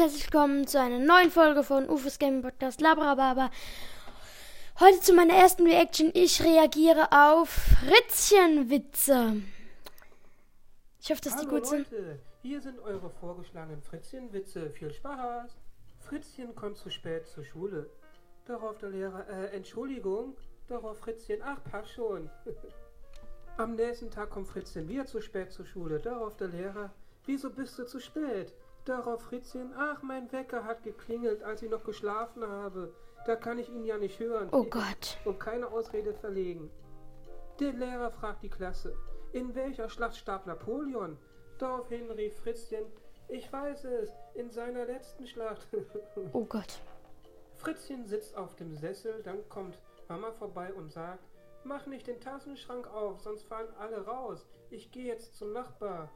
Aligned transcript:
herzlich 0.00 0.32
willkommen 0.32 0.66
zu 0.66 0.80
einer 0.80 0.98
neuen 0.98 1.30
Folge 1.30 1.62
von 1.62 1.86
Ufos 1.86 2.18
Gaming 2.18 2.40
Podcast 2.40 2.80
Labrababa. 2.80 3.50
Heute 4.80 4.98
zu 5.00 5.12
meiner 5.12 5.34
ersten 5.34 5.66
Reaction. 5.66 6.10
Ich 6.14 6.42
reagiere 6.42 7.08
auf 7.12 7.50
Fritzchenwitze. 7.50 9.42
Ich 11.02 11.10
hoffe, 11.10 11.20
dass 11.20 11.34
Hallo 11.34 11.42
die 11.42 11.48
gut 11.50 11.66
sind. 11.66 11.90
Leute, 11.90 12.18
hier 12.40 12.62
sind 12.62 12.78
eure 12.78 13.10
vorgeschlagenen 13.10 13.82
Fritzchenwitze. 13.82 14.70
Viel 14.70 14.90
Spaß! 14.90 15.58
Fritzchen 15.98 16.54
kommt 16.54 16.78
zu 16.78 16.88
spät 16.88 17.26
zur 17.26 17.44
Schule. 17.44 17.90
Darauf 18.46 18.78
der 18.78 18.88
Lehrer, 18.88 19.28
äh, 19.28 19.54
Entschuldigung. 19.54 20.34
Darauf 20.66 20.98
Fritzchen, 21.00 21.42
ach, 21.44 21.62
passt 21.70 21.90
schon. 21.90 22.30
Am 23.58 23.74
nächsten 23.74 24.10
Tag 24.10 24.30
kommt 24.30 24.48
Fritzchen 24.48 24.88
wieder 24.88 25.04
zu 25.04 25.20
spät 25.20 25.52
zur 25.52 25.66
Schule. 25.66 26.00
Darauf 26.00 26.38
der 26.38 26.48
Lehrer, 26.48 26.90
wieso 27.26 27.50
bist 27.50 27.78
du 27.78 27.84
zu 27.84 28.00
spät? 28.00 28.54
Darauf 28.90 29.22
Fritzchen, 29.22 29.72
ach, 29.78 30.02
mein 30.02 30.32
Wecker 30.32 30.64
hat 30.64 30.82
geklingelt, 30.82 31.44
als 31.44 31.62
ich 31.62 31.70
noch 31.70 31.84
geschlafen 31.84 32.44
habe. 32.44 32.92
Da 33.24 33.36
kann 33.36 33.56
ich 33.60 33.68
ihn 33.68 33.84
ja 33.84 33.96
nicht 33.98 34.18
hören. 34.18 34.48
Oh 34.50 34.64
Gott. 34.64 35.16
Und 35.24 35.38
keine 35.38 35.68
Ausrede 35.68 36.12
verlegen. 36.12 36.72
Der 37.60 37.72
Lehrer 37.72 38.10
fragt 38.10 38.42
die 38.42 38.50
Klasse, 38.50 38.96
in 39.32 39.54
welcher 39.54 39.88
Schlacht 39.88 40.16
starb 40.16 40.44
Napoleon? 40.48 41.16
Daraufhin 41.58 42.10
rief 42.10 42.36
Fritzchen, 42.40 42.84
ich 43.28 43.52
weiß 43.52 43.84
es, 43.84 44.10
in 44.34 44.50
seiner 44.50 44.86
letzten 44.86 45.24
Schlacht. 45.24 45.68
Oh 46.32 46.44
Gott. 46.44 46.80
Fritzchen 47.58 48.08
sitzt 48.08 48.36
auf 48.36 48.56
dem 48.56 48.74
Sessel, 48.74 49.22
dann 49.22 49.48
kommt 49.48 49.80
Mama 50.08 50.32
vorbei 50.32 50.74
und 50.74 50.90
sagt, 50.90 51.22
mach 51.62 51.86
nicht 51.86 52.08
den 52.08 52.20
Tassenschrank 52.20 52.88
auf, 52.92 53.20
sonst 53.20 53.44
fallen 53.44 53.72
alle 53.78 54.04
raus. 54.04 54.48
Ich 54.68 54.90
gehe 54.90 55.04
jetzt 55.04 55.36
zum 55.36 55.52
Nachbar. 55.52 56.10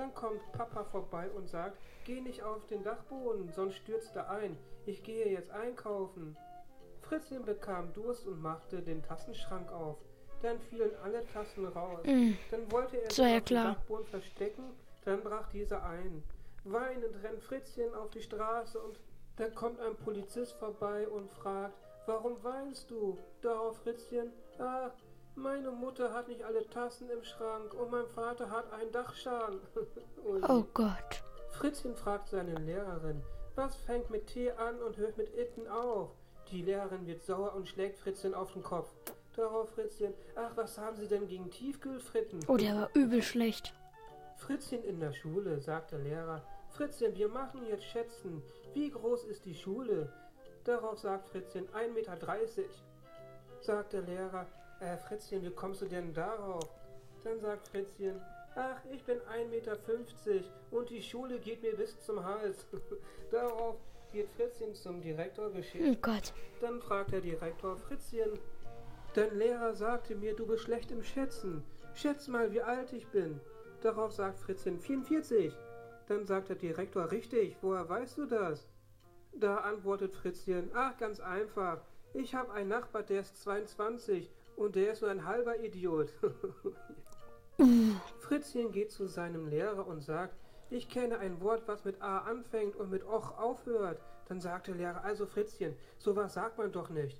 Dann 0.00 0.14
kommt 0.14 0.40
Papa 0.52 0.82
vorbei 0.84 1.28
und 1.28 1.46
sagt, 1.46 1.76
geh 2.06 2.22
nicht 2.22 2.42
auf 2.42 2.64
den 2.68 2.82
Dachboden, 2.82 3.52
sonst 3.52 3.74
stürzt 3.74 4.16
er 4.16 4.30
ein. 4.30 4.56
Ich 4.86 5.02
gehe 5.02 5.28
jetzt 5.28 5.50
einkaufen. 5.50 6.38
Fritzchen 7.02 7.44
bekam 7.44 7.92
Durst 7.92 8.26
und 8.26 8.40
machte 8.40 8.80
den 8.80 9.02
Tassenschrank 9.02 9.70
auf. 9.70 9.98
Dann 10.40 10.58
fielen 10.58 10.92
alle 11.04 11.22
Tassen 11.26 11.66
raus. 11.66 12.00
Mm. 12.06 12.30
Dann 12.50 12.72
wollte 12.72 12.96
er 12.96 13.10
sich 13.10 13.18
ja 13.18 13.36
auf 13.36 13.44
klar. 13.44 13.64
dem 13.64 13.74
Dachboden 13.74 14.06
verstecken, 14.06 14.64
dann 15.04 15.22
brach 15.22 15.50
dieser 15.50 15.84
ein. 15.84 16.22
Weinend 16.64 17.22
rennt 17.22 17.42
Fritzchen 17.42 17.92
auf 17.92 18.08
die 18.08 18.22
Straße 18.22 18.78
und 18.78 18.98
da 19.36 19.50
kommt 19.50 19.80
ein 19.80 19.96
Polizist 19.96 20.54
vorbei 20.54 21.06
und 21.08 21.30
fragt, 21.30 21.74
warum 22.06 22.42
weinst 22.42 22.90
du? 22.90 23.18
Darauf 23.42 23.76
Fritzchen, 23.82 24.32
ach, 24.58 24.92
meine 25.34 25.70
Mutter 25.70 26.12
hat 26.12 26.28
nicht 26.28 26.42
alle 26.42 26.66
Tassen 26.68 27.08
im 27.10 27.22
Schrank 27.24 27.74
und 27.74 27.90
mein 27.90 28.06
Vater 28.06 28.50
hat 28.50 28.72
einen 28.72 28.92
Dachschaden. 28.92 29.60
Oh 30.48 30.64
Gott. 30.74 31.22
Fritzchen 31.50 31.96
fragt 31.96 32.28
seine 32.28 32.54
Lehrerin, 32.54 33.22
was 33.54 33.74
fängt 33.76 34.10
mit 34.10 34.28
T 34.28 34.50
an 34.52 34.80
und 34.80 34.96
hört 34.96 35.16
mit 35.16 35.34
Itten 35.36 35.66
auf? 35.68 36.10
Die 36.50 36.62
Lehrerin 36.62 37.06
wird 37.06 37.22
sauer 37.22 37.54
und 37.54 37.68
schlägt 37.68 37.98
Fritzchen 37.98 38.34
auf 38.34 38.52
den 38.52 38.62
Kopf. 38.62 38.90
Darauf 39.34 39.70
Fritzchen, 39.70 40.14
ach, 40.36 40.52
was 40.56 40.78
haben 40.78 40.96
Sie 40.96 41.08
denn 41.08 41.26
gegen 41.26 41.50
Tiefkühlfritten? 41.50 42.40
Oh, 42.48 42.56
der 42.56 42.74
war 42.74 42.90
übel 42.94 43.22
schlecht. 43.22 43.74
Fritzchen 44.36 44.82
in 44.84 45.00
der 45.00 45.12
Schule, 45.12 45.60
sagt 45.60 45.92
der 45.92 46.00
Lehrer. 46.00 46.42
Fritzchen, 46.70 47.14
wir 47.14 47.28
machen 47.28 47.66
jetzt 47.68 47.84
Schätzen. 47.84 48.42
Wie 48.72 48.90
groß 48.90 49.24
ist 49.24 49.44
die 49.44 49.54
Schule? 49.54 50.12
Darauf 50.64 50.98
sagt 50.98 51.28
Fritzchen, 51.28 51.68
1,30 51.68 51.88
Meter. 51.92 52.16
Sagt 53.60 53.92
der 53.92 54.02
Lehrer, 54.02 54.46
äh, 54.80 54.96
Fritzchen, 54.96 55.42
wie 55.42 55.50
kommst 55.50 55.82
du 55.82 55.86
denn 55.86 56.12
darauf? 56.12 56.68
Dann 57.24 57.38
sagt 57.40 57.68
Fritzchen, 57.68 58.20
ach, 58.54 58.80
ich 58.90 59.04
bin 59.04 59.18
1,50 59.18 59.48
Meter 59.48 59.78
und 60.70 60.90
die 60.90 61.02
Schule 61.02 61.38
geht 61.38 61.62
mir 61.62 61.76
bis 61.76 61.98
zum 62.00 62.24
Hals. 62.24 62.66
darauf 63.30 63.76
wird 64.12 64.30
Fritzchen 64.30 64.74
zum 64.74 65.00
Direktor 65.00 65.50
geschickt. 65.50 65.84
Oh 65.88 65.96
Gott. 66.00 66.32
Dann 66.60 66.80
fragt 66.80 67.12
der 67.12 67.20
Direktor 67.20 67.76
Fritzchen, 67.76 68.38
dein 69.14 69.36
Lehrer 69.38 69.74
sagte 69.74 70.14
mir, 70.14 70.34
du 70.34 70.46
bist 70.46 70.64
schlecht 70.64 70.90
im 70.90 71.02
Schätzen. 71.02 71.62
Schätz 71.94 72.28
mal, 72.28 72.52
wie 72.52 72.62
alt 72.62 72.92
ich 72.92 73.06
bin. 73.08 73.40
Darauf 73.82 74.12
sagt 74.12 74.38
Fritzchen 74.38 74.78
44. 74.78 75.54
Dann 76.08 76.26
sagt 76.26 76.48
der 76.48 76.56
Direktor, 76.56 77.10
richtig, 77.10 77.56
woher 77.60 77.88
weißt 77.88 78.18
du 78.18 78.26
das? 78.26 78.68
Da 79.32 79.58
antwortet 79.58 80.14
Fritzchen, 80.14 80.70
ach, 80.74 80.96
ganz 80.98 81.20
einfach. 81.20 81.80
Ich 82.12 82.34
habe 82.34 82.52
einen 82.52 82.68
Nachbar, 82.68 83.02
der 83.02 83.20
ist 83.20 83.40
22 83.42 84.30
und 84.56 84.74
der 84.74 84.92
ist 84.92 85.02
nur 85.02 85.10
ein 85.10 85.26
halber 85.26 85.60
Idiot. 85.60 86.12
Fritzchen 88.20 88.72
geht 88.72 88.90
zu 88.90 89.06
seinem 89.06 89.48
Lehrer 89.48 89.86
und 89.86 90.02
sagt, 90.02 90.34
ich 90.70 90.88
kenne 90.88 91.18
ein 91.18 91.40
Wort, 91.40 91.62
was 91.66 91.84
mit 91.84 92.00
A 92.00 92.18
anfängt 92.18 92.76
und 92.76 92.90
mit 92.90 93.04
Och 93.04 93.38
aufhört. 93.38 94.00
Dann 94.28 94.40
sagt 94.40 94.68
der 94.68 94.76
Lehrer, 94.76 95.04
also 95.04 95.26
Fritzchen, 95.26 95.74
sowas 95.98 96.34
sagt 96.34 96.58
man 96.58 96.72
doch 96.72 96.90
nicht. 96.90 97.18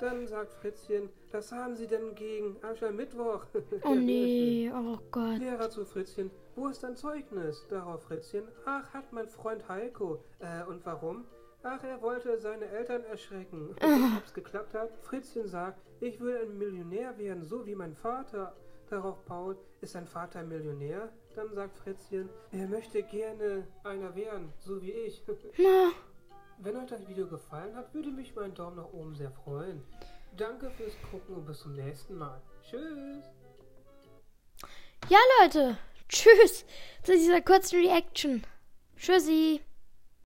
Dann 0.00 0.28
sagt 0.28 0.52
Fritzchen, 0.54 1.08
was 1.32 1.50
haben 1.50 1.74
Sie 1.74 1.88
denn 1.88 2.14
gegen 2.14 2.56
Aschermittwoch? 2.62 3.46
Oh 3.84 3.94
nee. 3.94 4.70
Oh 4.72 4.98
Gott. 5.10 5.38
Lehrer 5.38 5.70
zu 5.70 5.84
Fritzchen, 5.84 6.30
wo 6.54 6.68
ist 6.68 6.82
dein 6.82 6.96
Zeugnis? 6.96 7.66
Darauf 7.68 8.02
Fritzchen, 8.04 8.44
ach, 8.64 8.92
hat 8.92 9.12
mein 9.12 9.28
Freund 9.28 9.68
Heiko. 9.68 10.22
Äh, 10.38 10.64
und 10.68 10.84
warum? 10.86 11.24
Ach, 11.62 11.82
er 11.82 12.00
wollte 12.02 12.38
seine 12.38 12.66
Eltern 12.66 13.04
erschrecken. 13.04 13.70
Und 13.70 13.82
ob's 14.18 14.32
geklappt 14.32 14.74
hat? 14.74 14.96
Fritzchen 15.02 15.48
sagt, 15.48 15.80
ich 16.00 16.20
will 16.20 16.36
ein 16.42 16.56
Millionär 16.56 17.16
werden, 17.18 17.44
so 17.44 17.66
wie 17.66 17.74
mein 17.74 17.94
Vater. 17.94 18.54
Darauf 18.90 19.24
Paul, 19.26 19.58
ist 19.80 19.94
dein 19.94 20.06
Vater 20.06 20.38
ein 20.38 20.48
Millionär? 20.48 21.12
Dann 21.34 21.52
sagt 21.54 21.76
Fritzchen, 21.76 22.28
er 22.52 22.66
möchte 22.68 23.02
gerne 23.02 23.66
einer 23.84 24.14
werden, 24.14 24.52
so 24.58 24.80
wie 24.80 24.92
ich. 24.92 25.22
Na, 25.58 25.90
Wenn 26.58 26.76
euch 26.76 26.86
das 26.86 27.06
Video 27.06 27.26
gefallen 27.26 27.74
hat, 27.76 27.92
würde 27.92 28.10
mich 28.10 28.34
mein 28.34 28.54
Daumen 28.54 28.76
nach 28.76 28.92
oben 28.92 29.14
sehr 29.14 29.30
freuen. 29.30 29.82
Danke 30.36 30.70
fürs 30.70 30.94
Gucken 31.10 31.36
und 31.36 31.44
bis 31.46 31.60
zum 31.60 31.74
nächsten 31.74 32.16
Mal. 32.16 32.40
Tschüss! 32.62 33.24
Ja, 35.08 35.18
Leute. 35.40 35.76
Tschüss 36.08 36.64
zu 37.02 37.12
dieser 37.12 37.42
kurzen 37.42 37.80
Reaction. 37.80 38.42
Tschüssi. 38.96 39.60